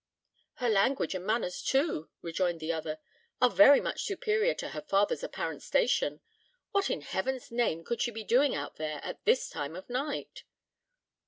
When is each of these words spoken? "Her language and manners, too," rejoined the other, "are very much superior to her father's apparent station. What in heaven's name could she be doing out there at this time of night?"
"Her 0.55 0.67
language 0.67 1.13
and 1.13 1.23
manners, 1.23 1.61
too," 1.61 2.09
rejoined 2.23 2.59
the 2.59 2.71
other, 2.73 2.97
"are 3.39 3.51
very 3.51 3.79
much 3.79 4.01
superior 4.01 4.55
to 4.55 4.69
her 4.69 4.81
father's 4.81 5.21
apparent 5.21 5.61
station. 5.61 6.21
What 6.71 6.89
in 6.89 7.01
heaven's 7.01 7.51
name 7.51 7.83
could 7.83 8.01
she 8.01 8.09
be 8.09 8.23
doing 8.23 8.55
out 8.55 8.77
there 8.77 8.99
at 9.03 9.23
this 9.25 9.47
time 9.47 9.75
of 9.75 9.87
night?" 9.91 10.43